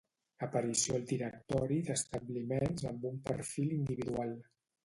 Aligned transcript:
Aparició 0.45 0.95
al 0.99 1.05
directori 1.11 1.77
d'establiments 1.89 2.89
amb 2.97 3.09
un 3.13 3.23
perfil 3.31 3.77
individual 3.81 4.35